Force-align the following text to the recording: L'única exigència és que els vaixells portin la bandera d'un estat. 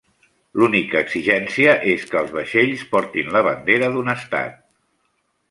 L'única 0.59 1.03
exigència 1.05 1.75
és 1.91 2.07
que 2.13 2.17
els 2.23 2.33
vaixells 2.39 2.87
portin 2.95 3.31
la 3.37 3.45
bandera 3.51 3.93
d'un 3.95 4.13
estat. 4.17 4.59